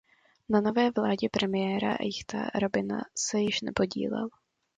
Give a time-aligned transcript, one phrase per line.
[0.49, 4.29] Na nové vládě premiéra Jicchaka Rabina se již nepodílel.